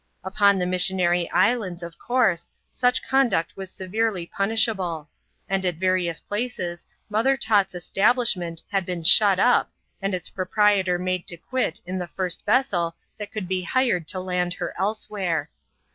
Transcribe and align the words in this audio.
Upon 0.23 0.57
the 0.57 0.65
missionary 0.65 1.29
islands, 1.29 1.83
of 1.83 1.99
course, 1.99 2.47
such 2.71 3.03
conduct 3.07 3.55
was 3.55 3.69
severely 3.69 4.25
punishable; 4.25 5.07
and 5.47 5.63
at 5.63 5.75
various 5.75 6.19
places. 6.19 6.87
Mother 7.07 7.37
Tof• 7.37 7.65
establishment 7.75 8.63
had 8.71 8.83
been 8.83 9.03
shut 9.03 9.37
up, 9.37 9.69
and 10.01 10.15
its 10.15 10.27
proprietor 10.31 10.97
made 10.97 11.27
to 11.27 11.37
quit 11.37 11.81
in 11.85 11.99
the 11.99 12.07
first 12.07 12.43
vessel 12.47 12.95
that 13.19 13.31
could 13.31 13.47
be 13.47 13.61
hired 13.61 14.07
to 14.07 14.19
land 14.19 14.55
her 14.55 14.73
elsewhere. 14.75 15.51